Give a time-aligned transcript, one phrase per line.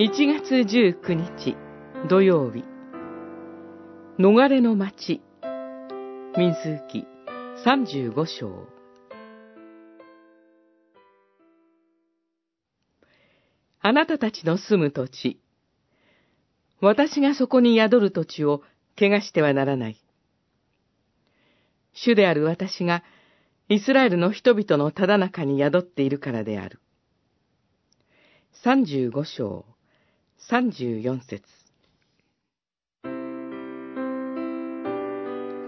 [0.00, 1.58] 1月19日
[2.08, 2.64] 土曜日。
[4.18, 5.20] 逃れの町。
[6.38, 7.04] 民数記
[7.66, 8.66] 35章。
[13.82, 15.38] あなたたちの住む土地。
[16.80, 18.62] 私がそこに宿る土地を
[18.96, 20.02] 汚してはならない。
[21.92, 23.04] 主である私が
[23.68, 26.80] イスラエルの人々のただ中に宿っているからである。
[28.64, 29.66] 35章。
[30.48, 31.42] 34節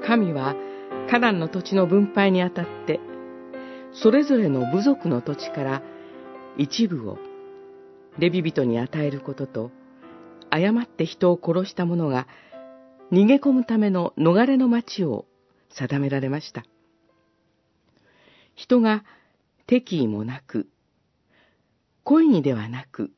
[0.05, 0.57] 神は
[1.11, 2.99] カナンの土地の分配にあたって、
[3.93, 5.83] それぞれの部族の土地から
[6.57, 7.19] 一部を
[8.19, 9.71] レビ人に与えることと、
[10.51, 12.27] 誤って人を殺した者が
[13.13, 15.27] 逃げ込むための逃れの町を
[15.71, 16.65] 定められました。
[18.55, 19.05] 人が
[19.67, 20.67] 敵意もなく、
[22.05, 23.13] 恋にではなく、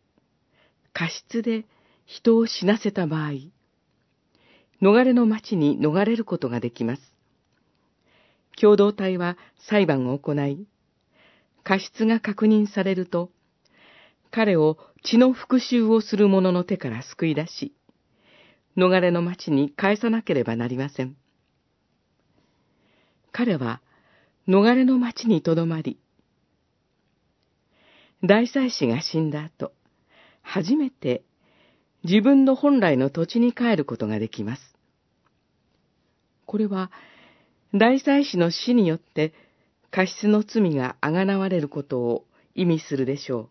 [0.94, 1.66] 過失で
[2.06, 3.32] 人を死なせた場合、
[4.80, 7.02] 逃れの町に逃れることができます。
[8.56, 9.36] 共同体は
[9.68, 10.66] 裁判を行い、
[11.64, 13.30] 過失が確認されると、
[14.30, 17.74] 彼を血の復讐をする者の手から救い出し、
[18.76, 21.16] 逃れの町に返さなければなりません。
[23.32, 23.80] 彼は
[24.46, 25.98] 逃れの町にとどまり、
[28.22, 29.72] 大祭司が死んだ後、
[30.44, 31.24] 初めて
[32.04, 34.62] 自分の本来の土地に帰ることができます。
[36.46, 36.92] これは、
[37.74, 39.32] 大祭司の死によって
[39.90, 43.48] 過失の罪があがなわれることを意味するでしょう。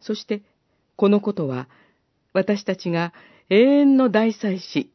[0.00, 0.42] そして、
[0.94, 1.68] このことは、
[2.32, 3.12] 私たちが
[3.50, 4.90] 永遠の大祭司、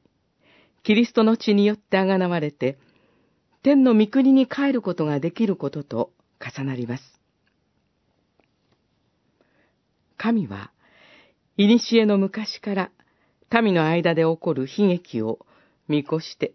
[0.84, 2.78] キリストの血によってあがなわれて、
[3.64, 7.21] 天の御国に帰ることができることと重なります。
[10.22, 10.72] 神は、
[11.58, 12.92] 古の昔から
[13.52, 15.40] 民の間で起こる悲劇を
[15.88, 16.54] 見越して、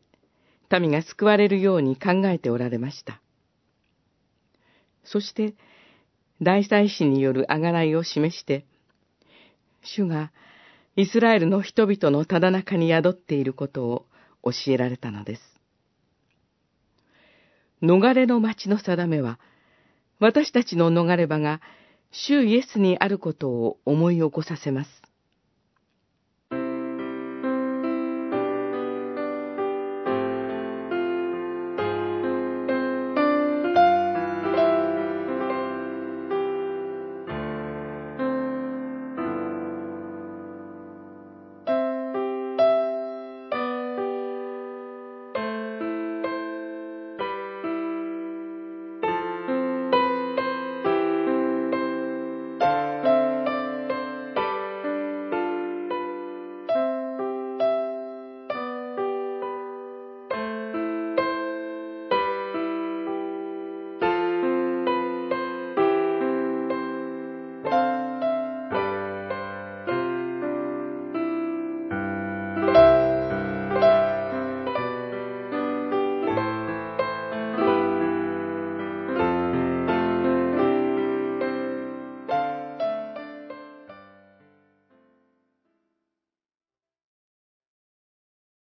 [0.70, 3.20] 民が救われるように考えておられました。
[5.02, 5.54] そして、
[6.40, 8.64] 大祭司によるあがらいを示して、
[9.82, 10.30] 主が
[10.94, 14.06] イスラエルの人々のただ中に宿っていることを
[14.44, 15.42] 教えられたのです。
[17.82, 19.40] 逃れの町の定めは、
[20.20, 21.60] 私たちの逃れ場が
[22.18, 25.05] 主イエスにあることを思い起こさせます。